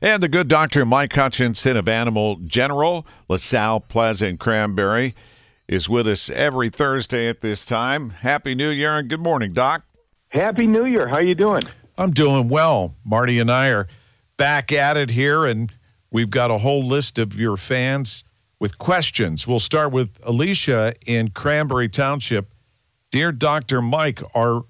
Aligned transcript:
And 0.00 0.22
the 0.22 0.28
good 0.28 0.48
doctor, 0.48 0.86
Mike 0.86 1.12
Hutchinson 1.12 1.76
of 1.76 1.88
Animal 1.88 2.36
General, 2.36 3.06
LaSalle, 3.28 3.80
Plaza, 3.80 4.26
and 4.26 4.38
Cranberry, 4.38 5.14
is 5.66 5.88
with 5.88 6.06
us 6.06 6.30
every 6.30 6.70
Thursday 6.70 7.28
at 7.28 7.40
this 7.40 7.64
time. 7.64 8.10
Happy 8.10 8.54
New 8.54 8.70
Year 8.70 8.96
and 8.96 9.08
good 9.08 9.20
morning, 9.20 9.52
Doc. 9.52 9.82
Happy 10.28 10.66
New 10.66 10.84
Year. 10.84 11.08
How 11.08 11.16
are 11.16 11.24
you 11.24 11.34
doing? 11.34 11.62
I'm 11.96 12.12
doing 12.12 12.48
well. 12.48 12.94
Marty 13.04 13.38
and 13.38 13.50
I 13.50 13.70
are 13.70 13.88
back 14.36 14.72
at 14.72 14.96
it 14.96 15.10
here, 15.10 15.44
and 15.44 15.72
we've 16.10 16.30
got 16.30 16.50
a 16.50 16.58
whole 16.58 16.86
list 16.86 17.18
of 17.18 17.34
your 17.38 17.56
fans 17.56 18.24
with 18.60 18.78
questions. 18.78 19.46
We'll 19.46 19.58
start 19.58 19.92
with 19.92 20.20
Alicia 20.22 20.94
in 21.06 21.30
Cranberry 21.30 21.88
Township. 21.88 22.54
Dear 23.10 23.32
Dr. 23.32 23.82
Mike, 23.82 24.20
are 24.34 24.64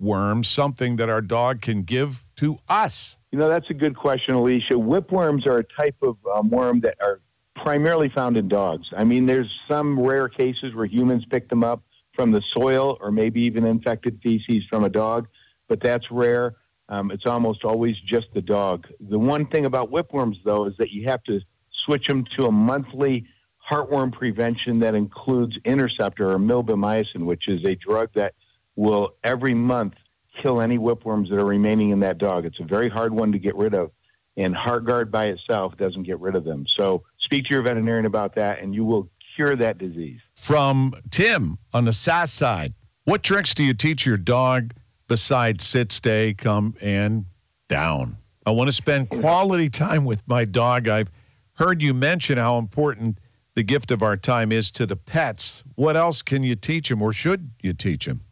whipworms 0.00 0.46
something 0.46 0.96
that 0.96 1.08
our 1.08 1.20
dog 1.20 1.60
can 1.60 1.82
give 1.82 2.22
to 2.36 2.58
us? 2.68 3.16
You 3.32 3.38
know, 3.38 3.48
that's 3.48 3.70
a 3.70 3.74
good 3.74 3.96
question, 3.96 4.34
Alicia. 4.34 4.74
Whipworms 4.74 5.46
are 5.46 5.58
a 5.58 5.64
type 5.78 5.96
of 6.02 6.16
um, 6.34 6.50
worm 6.50 6.80
that 6.80 6.96
are 7.02 7.20
primarily 7.54 8.10
found 8.14 8.36
in 8.36 8.48
dogs. 8.48 8.86
I 8.96 9.04
mean, 9.04 9.26
there's 9.26 9.50
some 9.70 9.98
rare 9.98 10.28
cases 10.28 10.74
where 10.74 10.86
humans 10.86 11.24
pick 11.30 11.48
them 11.48 11.64
up 11.64 11.82
from 12.14 12.32
the 12.32 12.42
soil 12.56 12.98
or 13.00 13.10
maybe 13.10 13.40
even 13.42 13.66
infected 13.66 14.20
feces 14.22 14.62
from 14.70 14.84
a 14.84 14.88
dog 14.88 15.26
but 15.68 15.82
that's 15.82 16.04
rare. 16.10 16.56
Um, 16.88 17.10
it's 17.10 17.26
almost 17.26 17.64
always 17.64 17.96
just 18.06 18.26
the 18.34 18.40
dog. 18.40 18.86
The 19.08 19.18
one 19.18 19.46
thing 19.46 19.66
about 19.66 19.90
whipworms, 19.90 20.36
though, 20.44 20.66
is 20.66 20.74
that 20.78 20.90
you 20.90 21.08
have 21.08 21.22
to 21.24 21.40
switch 21.84 22.06
them 22.06 22.24
to 22.38 22.46
a 22.46 22.52
monthly 22.52 23.26
heartworm 23.70 24.12
prevention 24.12 24.78
that 24.80 24.94
includes 24.94 25.56
Interceptor 25.64 26.30
or 26.30 26.38
milbemycin, 26.38 27.24
which 27.24 27.48
is 27.48 27.64
a 27.66 27.74
drug 27.74 28.10
that 28.14 28.34
will 28.76 29.14
every 29.24 29.54
month 29.54 29.94
kill 30.42 30.60
any 30.60 30.78
whipworms 30.78 31.30
that 31.30 31.38
are 31.38 31.46
remaining 31.46 31.90
in 31.90 32.00
that 32.00 32.18
dog. 32.18 32.44
It's 32.44 32.60
a 32.60 32.64
very 32.64 32.88
hard 32.88 33.12
one 33.12 33.32
to 33.32 33.38
get 33.38 33.56
rid 33.56 33.74
of, 33.74 33.90
and 34.36 34.54
Heartgard 34.54 35.10
by 35.10 35.24
itself 35.24 35.76
doesn't 35.76 36.04
get 36.04 36.20
rid 36.20 36.36
of 36.36 36.44
them. 36.44 36.66
So 36.78 37.02
speak 37.20 37.44
to 37.46 37.54
your 37.54 37.62
veterinarian 37.62 38.06
about 38.06 38.34
that, 38.36 38.60
and 38.60 38.74
you 38.74 38.84
will 38.84 39.08
cure 39.34 39.56
that 39.56 39.78
disease. 39.78 40.20
From 40.36 40.94
Tim 41.10 41.56
on 41.72 41.84
the 41.84 41.92
SAS 41.92 42.32
side, 42.32 42.74
what 43.04 43.22
tricks 43.22 43.54
do 43.54 43.64
you 43.64 43.74
teach 43.74 44.04
your 44.04 44.16
dog 44.16 44.74
besides 45.08 45.64
sit, 45.64 45.92
stay, 45.92 46.34
come, 46.34 46.74
and 46.80 47.26
down. 47.68 48.18
I 48.44 48.50
want 48.50 48.68
to 48.68 48.72
spend 48.72 49.08
quality 49.08 49.68
time 49.68 50.04
with 50.04 50.26
my 50.26 50.44
dog. 50.44 50.88
I've 50.88 51.10
heard 51.54 51.82
you 51.82 51.94
mention 51.94 52.38
how 52.38 52.58
important 52.58 53.18
the 53.54 53.62
gift 53.62 53.90
of 53.90 54.02
our 54.02 54.16
time 54.16 54.52
is 54.52 54.70
to 54.72 54.86
the 54.86 54.96
pets. 54.96 55.64
What 55.74 55.96
else 55.96 56.22
can 56.22 56.42
you 56.42 56.54
teach 56.54 56.88
them 56.88 57.02
or 57.02 57.12
should 57.12 57.50
you 57.62 57.72
teach 57.72 58.06
them? 58.06 58.22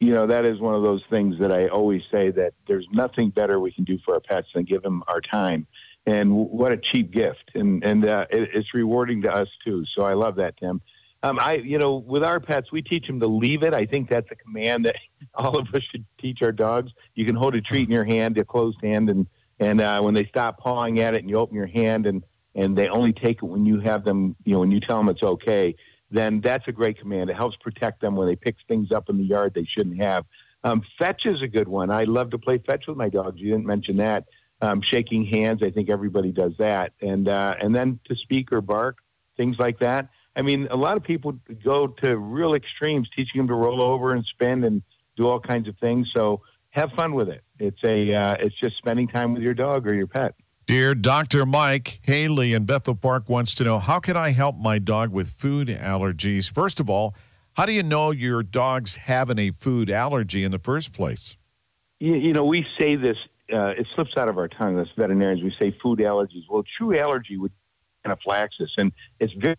You 0.00 0.12
know, 0.12 0.26
that 0.26 0.44
is 0.44 0.60
one 0.60 0.74
of 0.74 0.84
those 0.84 1.02
things 1.10 1.36
that 1.40 1.52
I 1.52 1.68
always 1.68 2.02
say 2.12 2.30
that 2.30 2.52
there's 2.68 2.86
nothing 2.92 3.30
better 3.30 3.58
we 3.58 3.72
can 3.72 3.84
do 3.84 3.98
for 4.04 4.14
our 4.14 4.20
pets 4.20 4.48
than 4.54 4.64
give 4.64 4.82
them 4.82 5.02
our 5.08 5.20
time. 5.20 5.66
And 6.06 6.32
what 6.32 6.72
a 6.72 6.76
cheap 6.92 7.12
gift. 7.12 7.50
And, 7.54 7.84
and 7.84 8.08
uh, 8.08 8.26
it, 8.30 8.50
it's 8.54 8.68
rewarding 8.74 9.22
to 9.22 9.32
us 9.32 9.48
too. 9.64 9.84
So 9.96 10.04
I 10.04 10.12
love 10.12 10.36
that, 10.36 10.56
Tim. 10.58 10.80
Um, 11.22 11.38
I, 11.40 11.56
you 11.56 11.78
know, 11.78 11.96
with 11.96 12.22
our 12.22 12.38
pets, 12.38 12.70
we 12.70 12.82
teach 12.82 13.06
them 13.06 13.20
to 13.20 13.26
leave 13.26 13.62
it. 13.62 13.74
I 13.74 13.86
think 13.86 14.10
that's 14.10 14.30
a 14.30 14.36
command 14.36 14.84
that 14.84 14.96
all 15.34 15.58
of 15.58 15.66
us 15.74 15.82
should 15.90 16.04
teach 16.20 16.38
our 16.42 16.52
dogs. 16.52 16.92
You 17.14 17.24
can 17.24 17.34
hold 17.34 17.54
a 17.54 17.60
treat 17.60 17.88
in 17.88 17.90
your 17.92 18.04
hand, 18.04 18.38
a 18.38 18.44
closed 18.44 18.78
hand, 18.82 19.10
and 19.10 19.26
and 19.58 19.80
uh, 19.80 20.02
when 20.02 20.12
they 20.12 20.26
stop 20.26 20.58
pawing 20.58 21.00
at 21.00 21.16
it, 21.16 21.20
and 21.20 21.30
you 21.30 21.36
open 21.36 21.56
your 21.56 21.66
hand, 21.66 22.06
and 22.06 22.22
and 22.54 22.76
they 22.76 22.88
only 22.88 23.12
take 23.12 23.38
it 23.42 23.46
when 23.46 23.66
you 23.66 23.80
have 23.80 24.04
them, 24.04 24.36
you 24.44 24.54
know, 24.54 24.60
when 24.60 24.70
you 24.70 24.80
tell 24.80 24.98
them 24.98 25.08
it's 25.08 25.22
okay. 25.22 25.74
Then 26.10 26.40
that's 26.40 26.66
a 26.68 26.72
great 26.72 26.98
command. 27.00 27.30
It 27.30 27.36
helps 27.36 27.56
protect 27.56 28.00
them 28.00 28.16
when 28.16 28.28
they 28.28 28.36
pick 28.36 28.56
things 28.68 28.88
up 28.94 29.08
in 29.08 29.18
the 29.18 29.24
yard 29.24 29.52
they 29.54 29.66
shouldn't 29.76 30.02
have. 30.02 30.24
Um, 30.64 30.82
fetch 30.98 31.22
is 31.24 31.42
a 31.42 31.48
good 31.48 31.68
one. 31.68 31.90
I 31.90 32.04
love 32.04 32.30
to 32.30 32.38
play 32.38 32.58
fetch 32.58 32.84
with 32.88 32.96
my 32.96 33.08
dogs. 33.08 33.40
You 33.40 33.50
didn't 33.50 33.66
mention 33.66 33.96
that. 33.98 34.24
Um, 34.62 34.80
shaking 34.90 35.26
hands, 35.26 35.60
I 35.62 35.70
think 35.70 35.90
everybody 35.90 36.32
does 36.32 36.52
that, 36.58 36.92
and 37.02 37.28
uh, 37.28 37.54
and 37.60 37.76
then 37.76 38.00
to 38.08 38.16
speak 38.16 38.48
or 38.52 38.62
bark, 38.62 38.96
things 39.36 39.56
like 39.58 39.80
that. 39.80 40.08
I 40.34 40.40
mean, 40.40 40.66
a 40.70 40.78
lot 40.78 40.96
of 40.96 41.02
people 41.02 41.38
go 41.62 41.88
to 41.88 42.16
real 42.16 42.54
extremes, 42.54 43.06
teaching 43.14 43.38
them 43.38 43.48
to 43.48 43.54
roll 43.54 43.84
over 43.84 44.14
and 44.14 44.24
spin 44.24 44.64
and 44.64 44.82
do 45.16 45.28
all 45.28 45.40
kinds 45.40 45.68
of 45.68 45.76
things. 45.78 46.08
So 46.16 46.40
have 46.70 46.90
fun 46.96 47.14
with 47.14 47.28
it. 47.28 47.42
It's 47.58 47.82
a 47.84 48.14
uh, 48.14 48.34
it's 48.40 48.58
just 48.62 48.78
spending 48.78 49.08
time 49.08 49.34
with 49.34 49.42
your 49.42 49.54
dog 49.54 49.86
or 49.86 49.94
your 49.94 50.06
pet. 50.06 50.34
Dear 50.66 50.96
Dr. 50.96 51.46
Mike 51.46 52.00
Haley 52.02 52.52
in 52.52 52.64
Bethel 52.64 52.96
Park 52.96 53.28
wants 53.28 53.54
to 53.54 53.62
know 53.62 53.78
how 53.78 54.00
can 54.00 54.16
I 54.16 54.30
help 54.30 54.56
my 54.56 54.80
dog 54.80 55.12
with 55.12 55.30
food 55.30 55.68
allergies? 55.68 56.52
First 56.52 56.80
of 56.80 56.90
all, 56.90 57.14
how 57.52 57.66
do 57.66 57.72
you 57.72 57.84
know 57.84 58.10
your 58.10 58.42
dog's 58.42 58.96
having 58.96 59.38
a 59.38 59.52
food 59.52 59.90
allergy 59.90 60.42
in 60.42 60.50
the 60.50 60.58
first 60.58 60.92
place? 60.92 61.36
You, 62.00 62.16
you 62.16 62.32
know, 62.32 62.44
we 62.44 62.66
say 62.80 62.96
this. 62.96 63.16
Uh, 63.52 63.78
it 63.78 63.86
slips 63.94 64.10
out 64.18 64.28
of 64.28 64.38
our 64.38 64.48
tongue. 64.48 64.76
As 64.80 64.88
veterinarians, 64.98 65.40
we 65.40 65.54
say 65.60 65.72
food 65.80 66.00
allergies. 66.00 66.42
Well, 66.50 66.64
true 66.76 66.98
allergy 66.98 67.38
would 67.38 67.52
anaphylaxis, 68.04 68.70
and 68.76 68.90
it's 69.20 69.32
very 69.34 69.54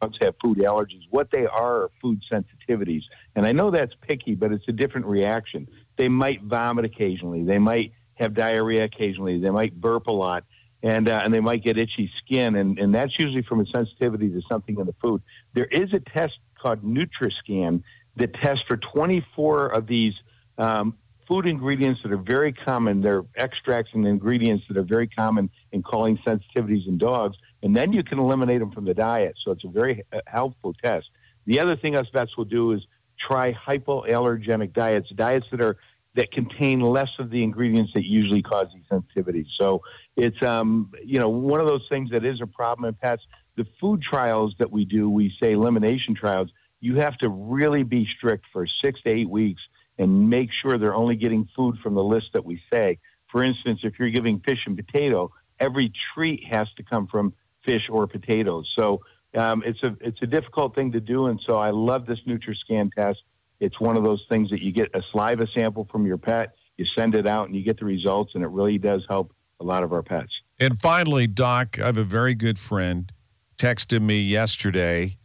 dogs 0.00 0.16
have 0.22 0.34
food 0.42 0.58
allergies. 0.58 1.02
What 1.10 1.28
they 1.30 1.44
are 1.44 1.82
are 1.82 1.90
food 2.00 2.22
sensitivities. 2.32 3.02
And 3.36 3.44
I 3.44 3.52
know 3.52 3.70
that's 3.70 3.92
picky, 4.00 4.34
but 4.34 4.52
it's 4.52 4.64
a 4.66 4.72
different 4.72 5.06
reaction. 5.08 5.68
They 5.98 6.08
might 6.08 6.40
vomit 6.42 6.86
occasionally. 6.86 7.42
They 7.42 7.58
might 7.58 7.92
have 8.18 8.34
diarrhea 8.34 8.84
occasionally. 8.84 9.40
They 9.40 9.50
might 9.50 9.78
burp 9.78 10.06
a 10.06 10.12
lot. 10.12 10.44
And, 10.80 11.08
uh, 11.08 11.20
and 11.24 11.34
they 11.34 11.40
might 11.40 11.64
get 11.64 11.76
itchy 11.76 12.08
skin. 12.24 12.54
And, 12.54 12.78
and 12.78 12.94
that's 12.94 13.12
usually 13.18 13.42
from 13.42 13.60
a 13.60 13.66
sensitivity 13.74 14.28
to 14.28 14.40
something 14.50 14.78
in 14.78 14.86
the 14.86 14.94
food. 15.02 15.22
There 15.54 15.66
is 15.66 15.92
a 15.92 15.98
test 15.98 16.38
called 16.62 16.82
NutriScan 16.84 17.82
that 18.16 18.34
tests 18.34 18.62
for 18.68 18.76
24 18.76 19.68
of 19.68 19.88
these 19.88 20.14
um, 20.56 20.96
food 21.28 21.48
ingredients 21.48 22.00
that 22.04 22.12
are 22.12 22.16
very 22.16 22.52
common. 22.52 23.00
They're 23.00 23.24
extracts 23.36 23.90
and 23.94 24.06
ingredients 24.06 24.64
that 24.68 24.76
are 24.76 24.84
very 24.84 25.08
common 25.08 25.50
in 25.72 25.82
calling 25.82 26.16
sensitivities 26.18 26.86
in 26.86 26.96
dogs 26.96 27.36
and 27.62 27.76
then 27.76 27.92
you 27.92 28.02
can 28.02 28.18
eliminate 28.18 28.60
them 28.60 28.70
from 28.70 28.84
the 28.84 28.94
diet. 28.94 29.36
So 29.44 29.50
it's 29.50 29.64
a 29.64 29.68
very 29.68 30.04
uh, 30.12 30.20
helpful 30.26 30.74
test. 30.82 31.06
The 31.46 31.60
other 31.60 31.76
thing 31.76 31.96
us 31.96 32.06
vets 32.12 32.36
will 32.36 32.44
do 32.44 32.72
is 32.72 32.80
try 33.18 33.52
hypoallergenic 33.52 34.72
diets, 34.72 35.08
diets 35.14 35.46
that 35.50 35.60
are 35.60 35.76
that 36.14 36.32
contain 36.32 36.80
less 36.80 37.10
of 37.18 37.30
the 37.30 37.42
ingredients 37.42 37.92
that 37.94 38.04
usually 38.04 38.42
cause 38.42 38.66
these 38.74 38.84
sensitivities. 38.90 39.46
So 39.60 39.82
it's 40.16 40.42
um, 40.44 40.92
you 41.04 41.18
know 41.18 41.28
one 41.28 41.60
of 41.60 41.68
those 41.68 41.86
things 41.90 42.10
that 42.10 42.24
is 42.24 42.40
a 42.42 42.46
problem 42.46 42.88
in 42.88 42.94
pets. 42.94 43.22
The 43.56 43.66
food 43.80 44.02
trials 44.02 44.54
that 44.58 44.70
we 44.70 44.84
do, 44.84 45.10
we 45.10 45.32
say 45.42 45.52
elimination 45.52 46.14
trials. 46.14 46.50
You 46.80 46.96
have 46.96 47.16
to 47.18 47.28
really 47.28 47.82
be 47.82 48.06
strict 48.16 48.44
for 48.52 48.66
six 48.84 49.00
to 49.02 49.10
eight 49.10 49.28
weeks 49.28 49.60
and 49.98 50.30
make 50.30 50.50
sure 50.62 50.78
they're 50.78 50.94
only 50.94 51.16
getting 51.16 51.48
food 51.56 51.76
from 51.82 51.94
the 51.94 52.02
list 52.02 52.26
that 52.34 52.44
we 52.44 52.62
say. 52.72 52.98
For 53.32 53.42
instance, 53.42 53.80
if 53.82 53.98
you're 53.98 54.10
giving 54.10 54.40
fish 54.48 54.60
and 54.66 54.76
potato, 54.76 55.32
every 55.58 55.92
treat 56.14 56.44
has 56.50 56.68
to 56.76 56.84
come 56.84 57.08
from 57.08 57.34
fish 57.66 57.82
or 57.90 58.06
potatoes. 58.06 58.72
So 58.78 59.00
um, 59.36 59.62
it's 59.66 59.82
a 59.82 59.96
it's 60.00 60.22
a 60.22 60.26
difficult 60.26 60.74
thing 60.74 60.92
to 60.92 61.00
do, 61.00 61.26
and 61.26 61.40
so 61.48 61.56
I 61.56 61.70
love 61.70 62.06
this 62.06 62.18
NutriScan 62.26 62.92
test. 62.92 63.18
It's 63.60 63.80
one 63.80 63.96
of 63.96 64.04
those 64.04 64.24
things 64.30 64.50
that 64.50 64.62
you 64.62 64.72
get 64.72 64.94
a 64.94 65.02
saliva 65.10 65.46
sample 65.56 65.86
from 65.90 66.06
your 66.06 66.18
pet, 66.18 66.54
you 66.76 66.84
send 66.96 67.14
it 67.14 67.26
out, 67.26 67.46
and 67.46 67.56
you 67.56 67.64
get 67.64 67.78
the 67.78 67.84
results, 67.84 68.32
and 68.34 68.44
it 68.44 68.48
really 68.48 68.78
does 68.78 69.04
help 69.08 69.32
a 69.60 69.64
lot 69.64 69.82
of 69.82 69.92
our 69.92 70.02
pets. 70.02 70.30
And 70.60 70.80
finally, 70.80 71.26
Doc, 71.26 71.78
I 71.78 71.86
have 71.86 71.96
a 71.96 72.04
very 72.04 72.34
good 72.34 72.58
friend 72.58 73.12
texted 73.56 74.00
me 74.00 74.18
yesterday. 74.18 75.16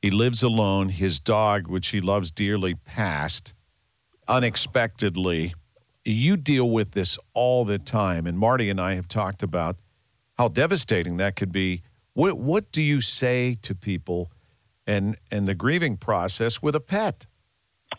He 0.00 0.10
lives 0.10 0.42
alone. 0.42 0.88
His 0.88 1.20
dog, 1.20 1.68
which 1.68 1.88
he 1.88 2.00
loves 2.00 2.30
dearly, 2.30 2.74
passed 2.74 3.54
unexpectedly. 4.28 5.54
You 6.04 6.36
deal 6.36 6.68
with 6.68 6.90
this 6.90 7.18
all 7.32 7.64
the 7.64 7.78
time, 7.78 8.26
and 8.26 8.36
Marty 8.36 8.68
and 8.68 8.80
I 8.80 8.94
have 8.94 9.06
talked 9.06 9.42
about 9.42 9.76
how 10.36 10.48
devastating 10.48 11.16
that 11.18 11.36
could 11.36 11.52
be. 11.52 11.82
What 12.14 12.36
what 12.38 12.72
do 12.72 12.82
you 12.82 13.00
say 13.00 13.56
to 13.62 13.74
people 13.74 14.30
and 14.86 15.16
and 15.30 15.46
the 15.46 15.54
grieving 15.54 15.96
process 15.96 16.60
with 16.60 16.74
a 16.74 16.80
pet? 16.80 17.26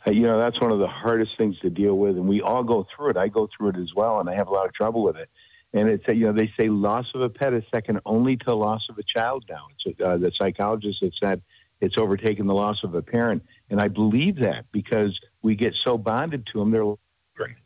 Uh, 0.06 0.12
you 0.12 0.28
know, 0.28 0.40
that's 0.42 0.60
one 0.60 0.72
of 0.72 0.80
the 0.80 0.88
hardest 0.88 1.32
things 1.38 1.58
to 1.60 1.70
deal 1.70 1.98
with, 1.98 2.18
and 2.18 2.28
we 2.28 2.42
all 2.42 2.64
go 2.64 2.86
through 2.96 3.10
it. 3.10 3.18
I 3.18 3.28
go 3.28 3.48
through 3.56 3.70
it 3.70 3.78
as 3.78 3.90
well, 3.96 4.20
and 4.20 4.30
I 4.30 4.36
have 4.36 4.48
a 4.48 4.52
lot 4.52 4.66
of 4.66 4.74
trouble 4.74 5.04
with 5.04 5.16
it. 5.16 5.30
And 5.74 5.90
it's 5.90 6.04
you 6.08 6.26
know 6.26 6.34
they 6.34 6.52
say 6.60 6.70
loss 6.70 7.06
of 7.16 7.22
a 7.22 7.30
pet 7.30 7.54
is 7.54 7.64
second 7.74 8.00
only 8.06 8.38
to 8.38 8.56
loss 8.56 8.82
of 8.90 8.98
a 8.98 9.04
child. 9.18 9.46
Now, 9.50 9.68
it's 9.86 10.00
uh, 10.00 10.18
the 10.18 10.32
psychologists 10.40 11.00
have 11.02 11.12
said 11.24 11.42
it's 11.82 11.96
overtaken 12.00 12.46
the 12.48 12.54
loss 12.54 12.78
of 12.84 12.94
a 12.94 13.02
parent, 13.02 13.44
and 13.70 13.80
I 13.80 13.88
believe 13.88 14.38
that 14.38 14.66
because 14.72 15.18
we 15.42 15.56
get 15.56 15.74
so 15.86 15.98
bonded 15.98 16.48
to 16.54 16.60
them, 16.60 16.72
they're 16.72 16.94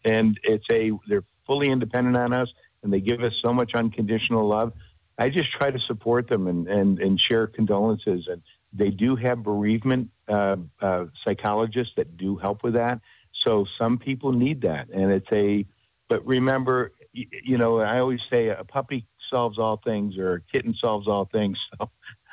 and 0.05 0.39
it's 0.43 0.65
a 0.71 0.91
they're 1.09 1.23
fully 1.45 1.69
independent 1.69 2.17
on 2.17 2.33
us 2.33 2.47
and 2.83 2.93
they 2.93 2.99
give 2.99 3.21
us 3.21 3.33
so 3.45 3.53
much 3.53 3.71
unconditional 3.75 4.47
love. 4.47 4.73
I 5.17 5.29
just 5.29 5.51
try 5.59 5.71
to 5.71 5.79
support 5.87 6.29
them 6.29 6.47
and, 6.47 6.67
and, 6.67 6.99
and 6.99 7.19
share 7.19 7.47
condolences. 7.47 8.27
And 8.29 8.41
they 8.73 8.89
do 8.89 9.15
have 9.15 9.43
bereavement 9.43 10.09
uh, 10.27 10.57
uh, 10.81 11.05
psychologists 11.25 11.93
that 11.97 12.17
do 12.17 12.37
help 12.37 12.63
with 12.63 12.75
that. 12.75 12.99
So 13.45 13.65
some 13.81 13.97
people 13.97 14.31
need 14.31 14.61
that. 14.61 14.89
And 14.89 15.11
it's 15.11 15.27
a, 15.33 15.65
but 16.09 16.25
remember, 16.25 16.91
you, 17.13 17.57
know, 17.57 17.79
I 17.79 17.99
always 17.99 18.19
say 18.31 18.49
a 18.49 18.63
puppy 18.63 19.05
solves 19.33 19.57
all 19.57 19.81
things 19.83 20.17
or 20.17 20.35
a 20.35 20.41
kitten 20.53 20.75
solves 20.83 21.07
all 21.07 21.29
things. 21.33 21.57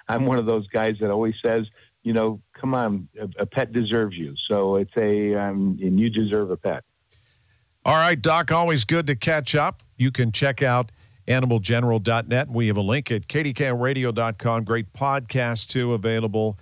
So 0.07 0.17
I'm 0.17 0.27
one 0.27 0.39
of 0.39 0.47
those 0.47 0.67
guys 0.69 0.97
that 1.01 1.11
always 1.11 1.33
says, 1.47 1.63
you 2.03 2.13
know, 2.13 2.43
come 2.61 2.75
on, 2.75 3.09
a, 3.19 3.43
a 3.45 3.47
pet 3.47 3.73
deserves 3.73 4.15
you. 4.15 4.35
So 4.51 4.77
it's 4.77 4.93
a, 5.01 5.35
um, 5.35 5.79
and 5.81 5.99
you 5.99 6.11
deserve 6.11 6.51
a 6.51 6.59
pet. 6.59 6.85
All 7.87 7.97
right, 7.97 8.21
Doc, 8.21 8.53
always 8.53 8.85
good 8.85 9.07
to 9.07 9.17
catch 9.17 9.55
up. 9.55 9.83
You 9.97 10.11
can 10.11 10.31
check 10.31 10.63
out 10.63 10.93
animalgeneral.net. 11.27 12.49
We 12.49 12.67
have 12.69 12.77
a 12.77 12.83
link 12.83 13.11
at 13.11 13.27
kdkradio.com. 13.27 14.65
Great 14.65 14.93
podcast, 14.93 15.69
too, 15.69 15.93
available 15.93 16.57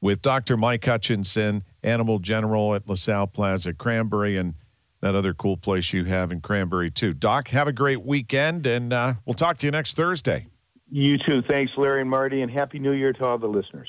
with 0.00 0.22
Dr. 0.22 0.56
Mike 0.56 0.84
Hutchinson, 0.84 1.64
Animal 1.82 2.18
General 2.18 2.74
at 2.74 2.88
LaSalle 2.88 3.28
Plaza, 3.28 3.72
Cranberry, 3.72 4.36
and 4.36 4.54
that 5.00 5.14
other 5.14 5.34
cool 5.34 5.56
place 5.56 5.92
you 5.92 6.04
have 6.04 6.32
in 6.32 6.40
Cranberry, 6.40 6.90
too. 6.90 7.12
Doc, 7.12 7.48
have 7.48 7.68
a 7.68 7.72
great 7.72 8.02
weekend, 8.04 8.66
and 8.66 8.92
uh, 8.92 9.14
we'll 9.24 9.34
talk 9.34 9.58
to 9.58 9.66
you 9.66 9.70
next 9.70 9.96
Thursday. 9.96 10.46
You 10.90 11.18
too. 11.18 11.42
Thanks, 11.48 11.72
Larry 11.76 12.00
and 12.00 12.10
Marty, 12.10 12.42
and 12.42 12.50
Happy 12.50 12.78
New 12.78 12.92
Year 12.92 13.12
to 13.12 13.24
all 13.24 13.38
the 13.38 13.48
listeners. 13.48 13.88